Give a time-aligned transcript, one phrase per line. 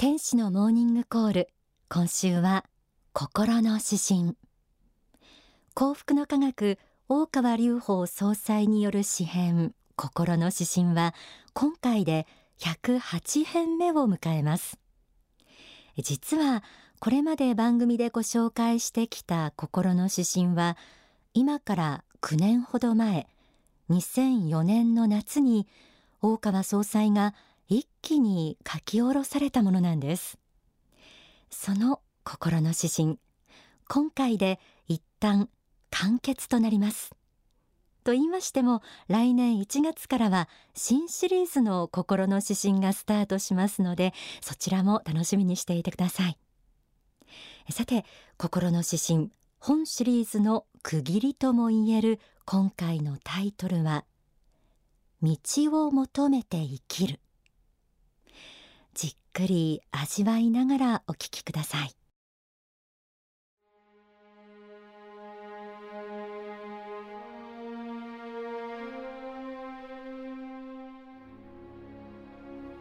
[0.00, 1.48] 天使のモーニングコール。
[1.90, 2.64] 今週は
[3.12, 4.34] 心の指針。
[5.74, 6.78] 幸福の科学
[7.10, 9.74] 大川隆法総裁による詩編。
[9.96, 11.14] 心の指針は
[11.52, 12.26] 今回で
[12.60, 14.78] 108編目を迎えます。
[15.98, 16.64] 実は
[16.98, 20.78] これまで番組でご紹介してきた心の指針は
[21.34, 23.28] 今から9年ほど前。
[23.90, 25.68] 2004年の夏に
[26.22, 27.34] 大川総裁が
[27.70, 30.38] 一気に書き下ろされたものなんです。
[31.50, 33.18] その心の指針
[33.88, 34.58] 今回で
[34.88, 35.48] 一旦
[35.90, 37.12] 完結となります。
[38.02, 46.36] と言いましても来年1月からは新シリーズの心の指針がスタートしますのでそちらも楽しみにしていてください。
[47.70, 48.04] さて
[48.36, 54.04] 心の指針本シリーズの区切りとも言える今回のタイトルは
[55.22, 55.36] 道
[55.86, 57.20] を求めて生きる。
[59.32, 61.94] くり味わいながらお聞きください。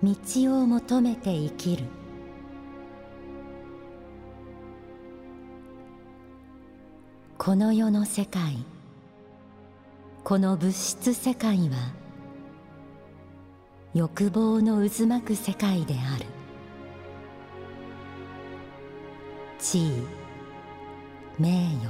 [0.01, 0.13] 道
[0.61, 1.83] を求めて生きる。
[7.37, 8.57] この世の世界
[10.23, 11.93] この物質世界は
[13.93, 16.38] 欲望の渦巻く世界である。
[19.59, 19.91] 地位
[21.37, 21.89] 名誉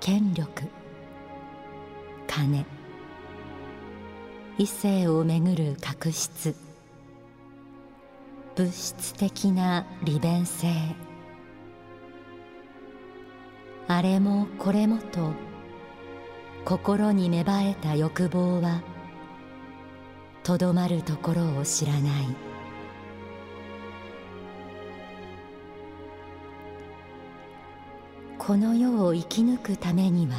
[0.00, 0.64] 権力
[2.26, 2.66] 金。
[4.58, 6.56] 異性をめぐる確執。
[8.56, 10.66] 物質的な利便性。
[13.86, 15.30] あれもこれもと
[16.64, 18.82] 心に芽生えた欲望は
[20.42, 22.51] とどまるところを知らない。
[28.44, 30.34] この世を生き抜くためには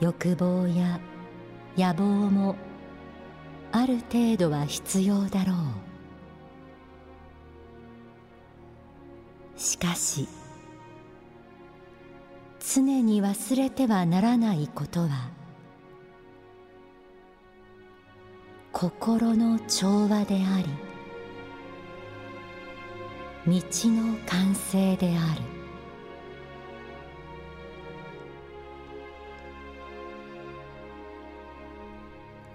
[0.00, 0.98] 欲望や
[1.78, 2.56] 野望も
[3.70, 5.56] ある程度は必要だろう。
[9.56, 10.26] しかし
[12.58, 15.30] 常に忘れてはならないことは
[18.72, 20.60] 心の調和であ
[23.46, 25.53] り道の完成である。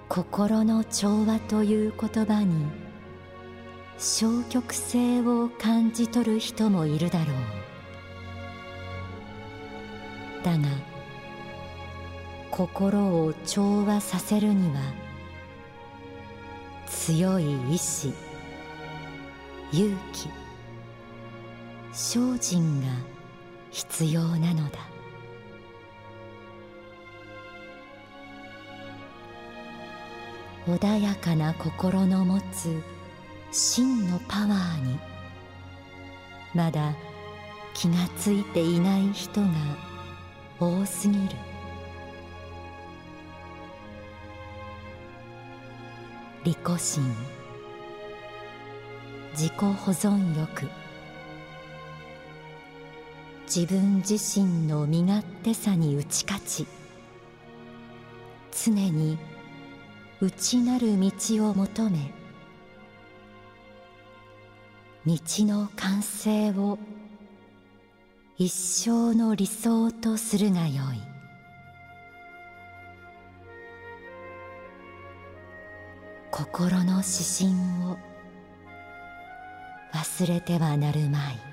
[0.10, 2.66] 心の調和という言葉に
[4.00, 7.36] 消極性を感じ取る人もいるだろう。
[10.44, 10.68] だが
[12.50, 14.82] 心を調和させるには
[16.88, 18.12] 強い意志
[19.72, 20.28] 勇気
[21.92, 22.88] 精進が
[23.70, 24.89] 必要なのだ。
[30.76, 32.82] 穏やかな心の持つ
[33.52, 35.00] 真のパワーに
[36.54, 36.94] まだ
[37.74, 39.48] 気がついていない人が
[40.60, 41.20] 多すぎる。
[46.46, 47.04] 利己心
[49.34, 50.70] 自己保存欲
[53.46, 56.66] 自分自身の身勝手さに打ち勝ち
[58.52, 59.18] 常に
[60.22, 61.12] 内なる道
[61.50, 62.12] を求め
[65.06, 65.16] 道
[65.46, 66.78] の完成を
[68.38, 71.10] 一生の理想とするがよい。
[76.32, 77.52] 心の指針
[77.86, 77.98] を
[79.94, 81.49] 忘れてはなるまい。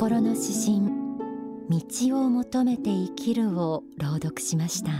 [0.00, 0.80] 心の指針
[1.68, 4.92] 道を求めて生きるを朗読しました。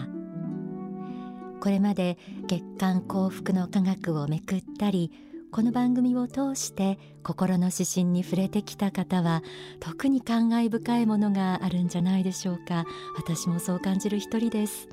[1.59, 5.11] これまで月刊幸福の科学をめくったり
[5.53, 9.43] この番組を通して心の指針に触れてきた方は
[9.81, 12.85] 特に感慨深いものがあるんじゃないでしょうか。
[13.17, 14.87] 私もそう感じる一人です。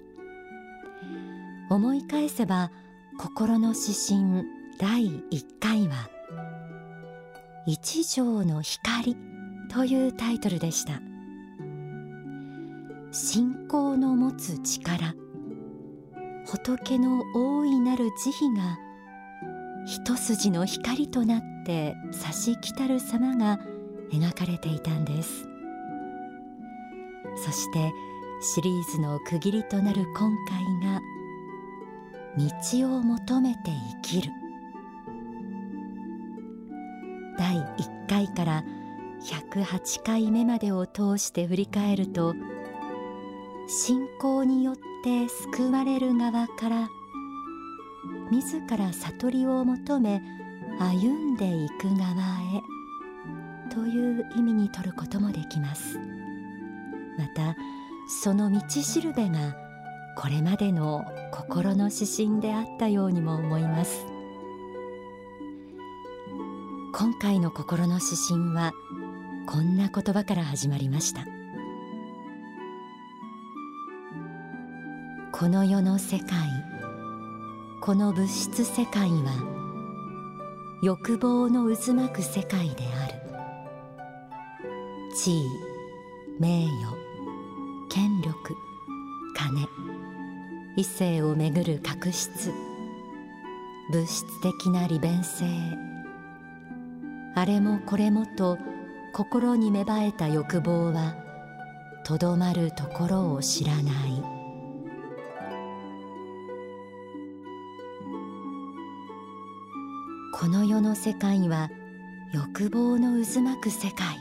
[1.70, 2.72] 思い返せば
[3.20, 4.48] 心の指針
[4.80, 6.10] 第1回は
[7.66, 9.27] 一条の光。
[9.70, 11.02] というタイトルでした。
[13.12, 15.16] 信仰の持つ力
[16.46, 18.78] 仏の大いなる慈悲が
[19.86, 23.60] 一筋の光となって差し来たる様が
[24.12, 25.48] 描かれていたんです。
[27.46, 27.92] そして
[28.42, 31.02] シリーズの区切りとなる今回が
[32.38, 33.72] 道を求めて
[34.04, 34.32] 生きる。
[37.38, 38.64] 第1回から
[39.22, 42.36] 108回目までを通して振り返ると
[43.68, 46.90] 信仰によって救われる側から
[48.32, 50.22] 自ら悟りを求め
[50.80, 52.64] 歩んでいく側へ
[53.74, 55.98] という意味にとることもできます。
[57.18, 57.56] また
[58.22, 59.56] その道しるべが
[60.16, 64.06] これまでの心の指針であったようにも思います。
[66.94, 68.74] 今回の心の指針は
[69.48, 71.26] こんな言葉から始まりました。
[75.32, 76.28] この世の世界
[77.82, 79.32] この物質世界は
[80.84, 83.14] 欲望の渦巻く世界である。
[85.16, 85.46] 地位
[86.40, 86.72] 名誉
[87.90, 88.54] 権力
[89.34, 89.66] 金
[90.76, 92.30] 異性をめぐる確執
[93.94, 95.46] 物質的な利便性。
[97.34, 98.58] あれもこれもと
[99.18, 101.16] 心に芽生えた欲望は
[102.04, 104.22] とどまるところを知らない。
[110.32, 111.72] この世の世界は
[112.32, 114.20] 欲望の渦巻く世界。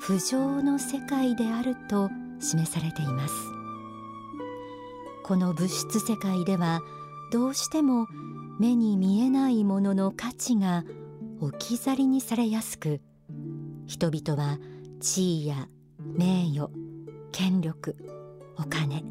[0.00, 3.34] 不浄の世界であると示されています。
[5.22, 6.80] この物質世界では
[7.30, 8.08] どうしても
[8.58, 10.82] 目に見えないものの価値が
[11.40, 13.00] 置き去りにされやすく
[13.90, 14.56] 人々は
[15.00, 15.66] 地位や
[15.98, 16.70] 名誉
[17.32, 17.96] 権力
[18.56, 19.02] お金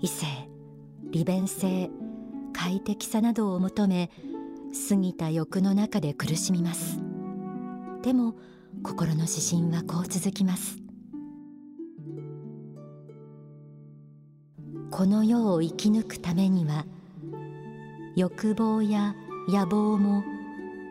[0.00, 0.26] 異性
[1.12, 1.88] 利便性
[2.52, 4.10] 快適さなどを求め
[4.88, 6.98] 過ぎた欲の中で苦しみます。
[8.02, 8.34] でも
[8.82, 10.78] 心の指針はこう続きます。
[14.90, 16.84] この世を生き抜くためには
[18.16, 19.14] 欲望や
[19.48, 20.24] 野望も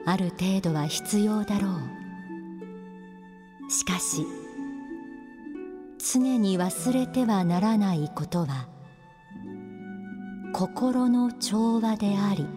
[0.05, 1.94] ある程度は必要だろう。
[3.67, 4.25] しかし
[5.97, 8.67] 常に忘れてはならないことは
[10.53, 12.47] 心の調和であり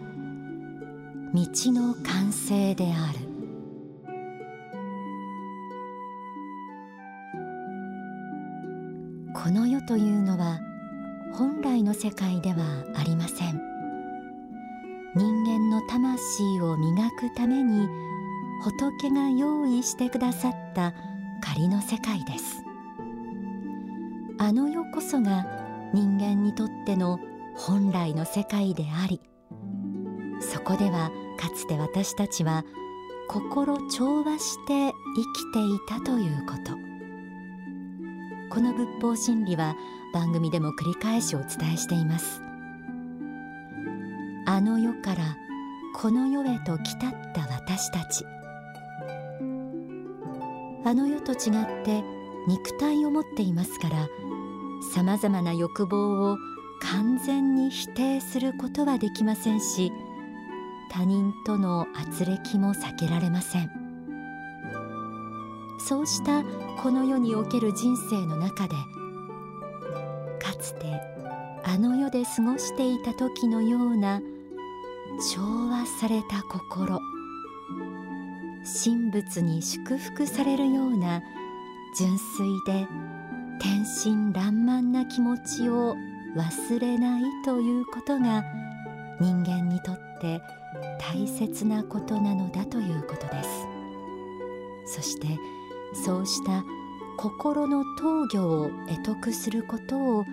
[1.33, 3.29] 道の完成である。
[9.35, 10.59] この世というのは
[11.33, 12.57] 本来の世界では
[12.95, 13.61] ありません。
[15.15, 17.87] 人間の魂を磨くために
[18.61, 20.93] 仏が用意してくださった
[21.41, 22.63] 仮の世界です。
[24.37, 25.45] あの世こそが
[25.93, 27.19] 人間にとっての
[27.55, 29.21] 本来の世界であり
[30.39, 32.63] そこではかつて私たちは
[33.27, 36.77] 心調和して生きていたということ。
[38.49, 39.75] この仏法真理は
[40.13, 42.41] 番組でも繰り返しお伝えしています。
[44.45, 45.37] あの世から
[45.95, 48.25] この世へと来たった私たち。
[50.89, 52.03] あの世と違って
[52.47, 54.09] 肉体を持っていますから
[54.91, 56.37] さまざまな欲望を
[56.81, 59.91] 完全に否定することはできませんし
[60.89, 63.69] 他人との圧力も避けられません。
[65.87, 66.43] そうした
[66.81, 68.69] この世における人生の中で
[70.41, 70.99] かつて
[71.65, 74.21] あの世で過ごしていた時のような
[75.35, 76.99] 調和された心。
[78.69, 81.21] 神仏に祝福されるような
[81.97, 82.87] 純粋で
[83.59, 85.95] 天真爛漫な気持ちを
[86.35, 88.43] 忘れないということが
[89.19, 90.41] 人間にとって
[90.99, 93.67] 大切なことなのだということです。
[94.85, 95.27] そして
[96.05, 96.63] そうした
[97.17, 100.23] 心の闘魚を得得することを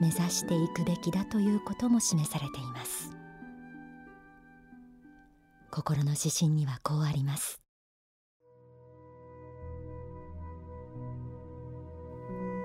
[0.00, 3.10] 目指していくべきだということも示されています。
[5.70, 7.61] 心の指針にはこうあります。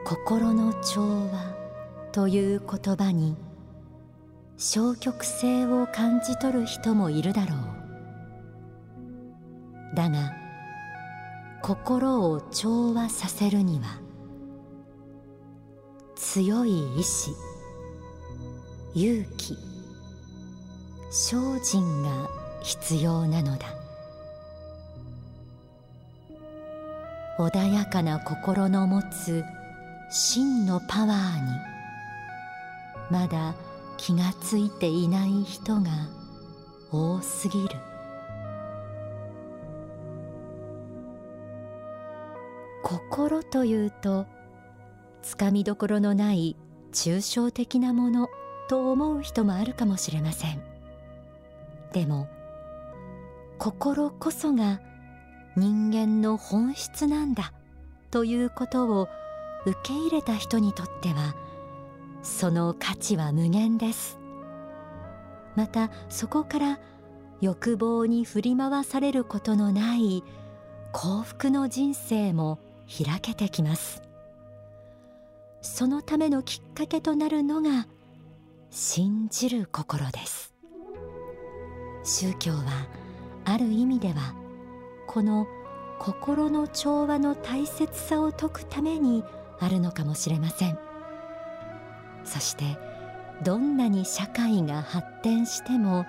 [0.07, 1.53] 心の調和
[2.13, 3.35] という言葉に
[4.55, 7.55] 消極性を感じ取る人もいるだろ
[9.91, 9.95] う。
[9.97, 10.31] だが
[11.61, 13.99] 心を調和させるには
[16.15, 17.31] 強い意志
[18.93, 19.57] 勇気
[21.11, 22.29] 精進が
[22.61, 23.65] 必要なのだ。
[27.37, 29.43] 穏やかな心の持つ
[30.09, 31.77] 真のパワーに。
[33.09, 33.55] まだ
[33.97, 35.91] 気がついていない人が
[36.91, 37.75] 多すぎる。
[42.83, 44.25] 心というと
[45.21, 46.55] つかみどころのない
[46.93, 48.29] 抽象的なもの
[48.69, 50.61] と思う人もあるかもしれません。
[51.91, 52.27] でも
[53.57, 54.79] 心こそが
[55.57, 57.51] 人間の本質なんだ
[58.11, 59.09] ということを
[59.67, 61.36] 受け入れた人にとっては
[62.24, 64.17] その価値は無限です。
[65.55, 66.79] またそこから
[67.41, 70.24] 欲望に振り回されることのない
[70.93, 74.01] 幸福の人生も開けてきます。
[75.62, 77.88] そのためのきっかけとなるのが
[78.69, 80.53] 信じる心です。
[82.03, 82.88] 宗教は
[83.43, 84.33] ある意味では
[85.07, 85.45] この
[86.00, 89.25] 心の調和の大切さを説くために
[89.59, 90.77] あるのかもしれません。
[92.23, 92.77] そして
[93.43, 96.05] どんなに社会が発展しても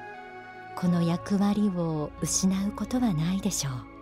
[0.77, 3.99] この役割を失うことはないでしょう。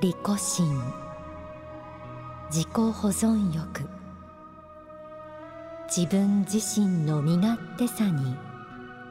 [0.00, 0.80] 利己心
[2.50, 3.88] 自己保存欲
[5.88, 8.36] 自分自身の身勝手さに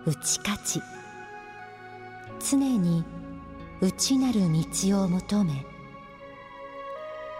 [0.06, 0.82] 打ち勝ち
[2.40, 3.04] 常に
[3.80, 5.66] 内なる道を求め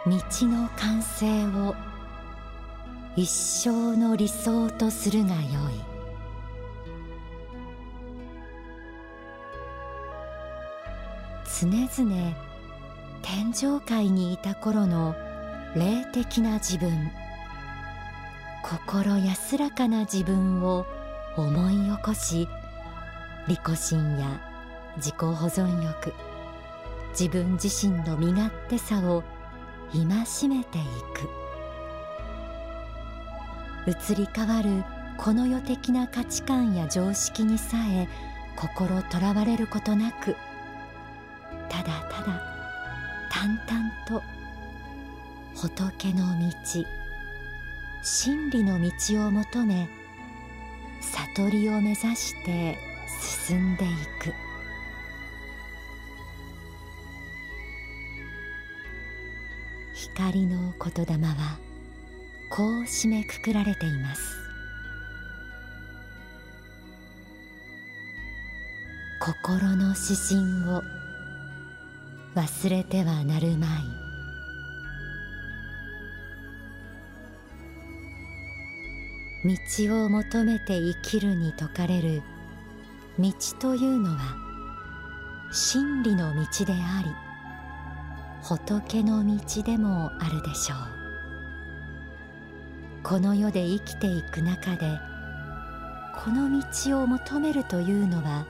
[0.06, 0.14] 道
[0.48, 1.76] の完成を
[3.16, 5.98] 一生の理想とするがよい。
[11.60, 12.36] 常々
[13.24, 15.16] 天上界にいた頃の
[15.76, 17.10] 霊的な自分
[18.64, 20.86] 心安らかな自分を
[21.36, 22.48] 思い起こし
[23.48, 24.40] 利己心や
[24.98, 26.14] 自己保存欲
[27.12, 29.24] 自分自身の身勝手さを
[29.94, 30.82] 戒めてい
[31.14, 31.48] く。
[33.88, 34.84] 移り変わる
[35.18, 38.08] この世的な価値観や常識にさえ
[38.58, 40.36] 心とらわれることなく
[41.70, 42.42] ただただ
[43.32, 44.22] 淡々と
[45.56, 46.86] 仏の道
[48.04, 49.90] 真理の道を求め
[51.36, 52.78] 悟りを目指して
[53.48, 53.88] 進んでい
[54.22, 54.47] く。
[60.18, 61.60] 光の言霊は
[62.50, 64.36] こう締めくくられています。
[69.20, 70.40] 心の指針
[70.72, 70.82] を
[72.34, 73.68] 忘れてはなるま
[79.44, 79.58] い。
[79.86, 82.24] 道を求めて生きるに説かれる
[83.20, 84.36] 道というのは
[85.52, 87.27] 真理の道であり
[88.48, 90.78] 仏の道でもあるでしょう。
[93.04, 94.98] この世で生きていく中で
[96.16, 98.46] この道を求めるというのは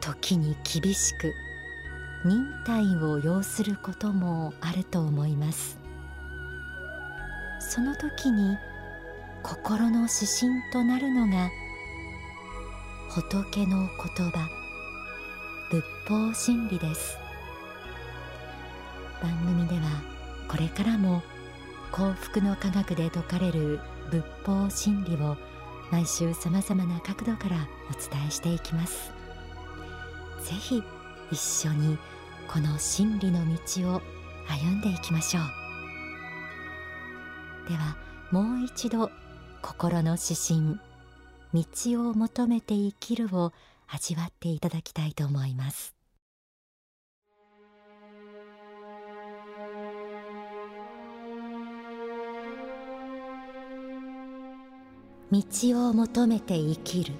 [0.00, 1.32] 時に厳しく
[2.24, 5.78] 忍耐を要することもあると思います。
[7.60, 8.58] その時に
[9.44, 11.50] 心の指針となるのが
[13.10, 14.48] 仏の言葉
[15.70, 17.21] 仏法真理です。
[19.22, 19.82] 番組では
[20.48, 21.22] これからも
[21.92, 23.78] 幸福の科学で説かれる
[24.10, 25.36] 仏法真理を
[25.90, 27.56] 毎週さまざまな角度から
[27.88, 29.12] お伝えしていきます。
[30.44, 30.82] ぜひ
[31.30, 31.98] 一緒に
[32.48, 34.02] この真理の道を
[34.48, 35.42] 歩んでいきましょう。
[37.68, 37.96] では
[38.30, 39.10] もう一度
[39.62, 40.80] 心の指針
[41.54, 43.52] 道を求めて生きるを
[43.86, 46.01] 味わっていただきたいと思います。
[55.32, 55.42] 道
[55.88, 57.14] を求めて生きる。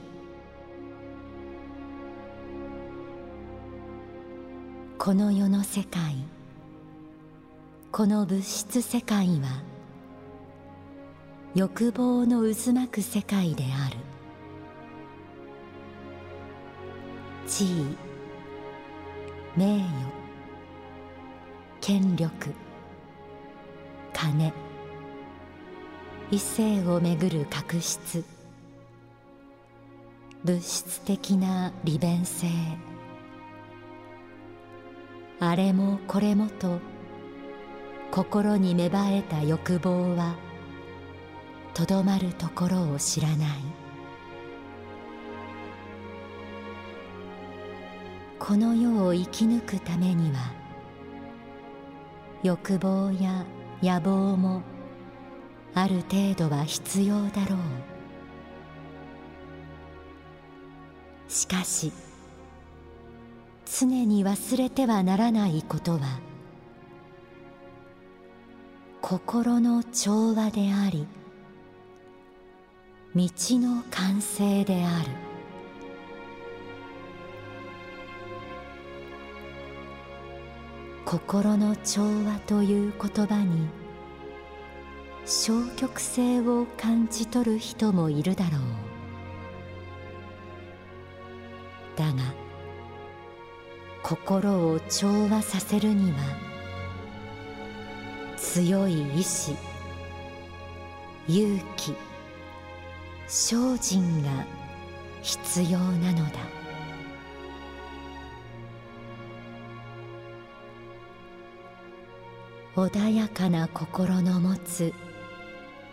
[4.99, 6.17] この世の世界
[7.91, 9.63] この物質世界は
[11.55, 13.97] 欲望の渦巻く世界である。
[17.47, 17.97] 地位
[19.57, 19.89] 名誉
[21.81, 22.51] 権力
[24.13, 24.53] 金。
[26.33, 28.25] 異性をめぐる確執。
[30.43, 32.47] 物質的な利便性。
[35.41, 36.79] あれもこれもと
[38.11, 40.35] 心に芽生えた欲望は
[41.75, 43.49] とどまるところを知らない。
[48.39, 50.51] この世を生き抜くためには
[52.43, 53.45] 欲望や
[53.83, 54.63] 野望も
[55.75, 57.59] ある程度は必要だろう。
[61.29, 61.93] しかし
[63.65, 66.21] 常に忘れてはならないことは
[69.01, 71.07] 心の調和であり
[73.17, 73.25] 道
[73.59, 75.11] の完成である。
[81.05, 83.82] 心の調和という言葉に
[85.35, 88.61] 消極性を感じ取る人もいるだろう。
[91.97, 92.35] だが
[94.03, 96.19] 心を調和させるには
[98.37, 99.57] 強い意志
[101.27, 101.95] 勇気
[103.27, 104.45] 精進が
[105.23, 106.41] 必要なのだ。
[112.77, 114.93] 穏やかな心の持つ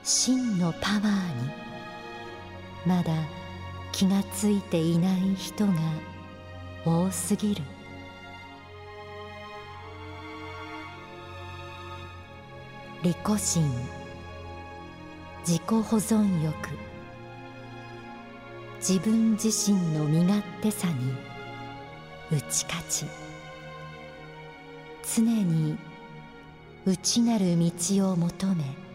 [0.03, 1.69] 真のパワーに。
[2.85, 3.13] まだ
[3.91, 5.73] 気がついていない人が
[6.85, 7.61] 多すぎる。
[13.03, 13.71] 利己心。
[15.45, 16.53] 自己保存欲。
[18.79, 21.13] 自分自身の身勝手さに。
[22.31, 23.05] 打ち勝ち。
[25.15, 25.77] 常に
[26.85, 28.88] 内なる道を求め。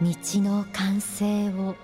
[0.00, 1.74] 道の完成を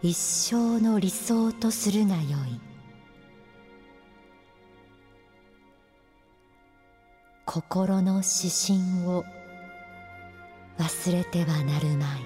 [0.00, 2.60] 一生の理想とするがよい。
[7.44, 9.24] 心の指針を
[10.78, 12.20] 忘れてはなるまい。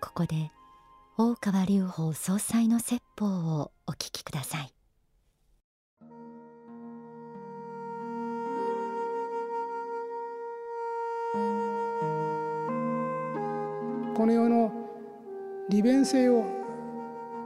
[0.00, 0.52] ここで
[1.16, 3.26] 大川隆法総裁の説法
[3.58, 4.77] をお聞きください。
[14.18, 14.72] この世の
[15.68, 16.44] 利便性を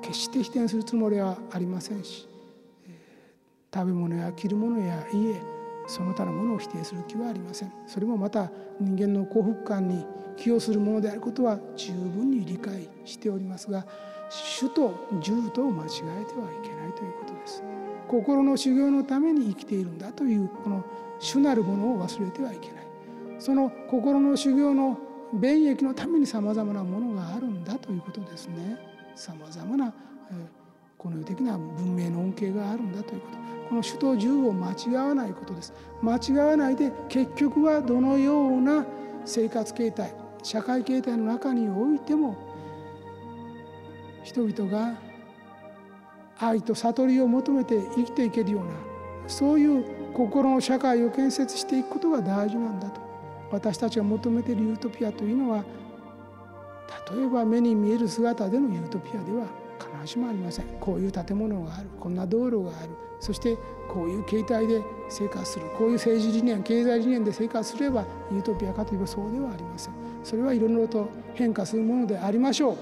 [0.01, 2.27] 決して否定するつもりはありませんし
[3.73, 5.35] 食べ物や着るものや家
[5.87, 7.73] その他のものを否定する気はありません。
[7.87, 10.07] それもまた人間の幸福感に
[10.39, 13.85] 寄与するものであることは十分に理解しておりますが
[14.31, 17.63] 主と従とを間違えてはいけないということです。
[18.09, 20.83] 心の修行のために生きているんだというこの
[21.19, 22.87] 主なるものを忘れてはいけない。
[23.39, 28.77] その心の修行の便益のためにさまざまなものがあるんだということですね。
[29.15, 29.93] さまざまな
[30.99, 33.39] この世的な文明の恩恵があるんだということ。
[33.71, 35.73] この主と従を間違わないことです。
[36.03, 38.85] 間違わないで結局はどのような
[39.25, 42.37] 生活形態社会形態の中においても
[44.25, 44.99] 人々が
[46.39, 48.73] 愛と悟りを求めて生きていけるような
[49.29, 53.02] そういう心の社会を建設していくことが大事なんだと。
[53.53, 55.65] 私たちが求めているユートピアというのは
[57.15, 59.47] 例えば目に見える姿でのユートピアでは
[59.79, 60.67] 必ずしもありません。
[60.81, 61.89] こういう建物がある。
[62.01, 62.91] こんな道路がある。
[63.21, 63.57] そして
[63.89, 65.67] こういう形態で生活する。
[65.77, 69.95] こういう政治理念経済理念で生活すればユートピアかといえばそうではありません。
[70.23, 72.77] それはいろいろと変化するものでありましょう。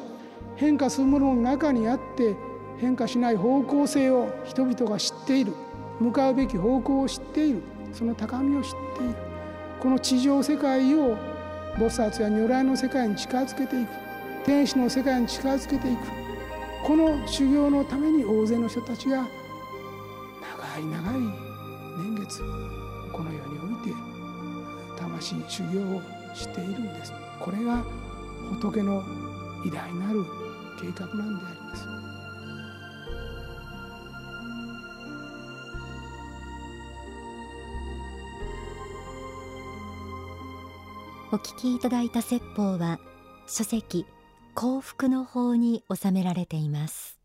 [0.57, 2.37] 変化するものの中にあって
[2.79, 5.55] 変化しない方向性を人々が知っている。
[6.01, 7.63] 向かうべき方向を知っている。
[7.93, 9.30] その高みを知っている。
[9.81, 11.17] この地上世界を
[11.77, 13.89] 菩薩や如来の世界に近づけていく。
[14.45, 16.03] 天使の世界に近づけていく。
[16.85, 19.27] この修行のために大勢の人たちが
[20.41, 21.21] 長い長い
[21.99, 22.43] 年月
[23.13, 23.95] この世において
[24.99, 26.03] 魂修行を
[26.35, 27.13] しているんです。
[27.39, 27.83] これが
[28.51, 29.03] 仏の
[29.65, 30.25] 偉大なる
[30.81, 32.00] 計画なんであります。
[41.33, 42.99] お聞きいただいた説法は
[43.47, 44.05] 書籍
[44.57, 47.20] 幸福の法に収められています。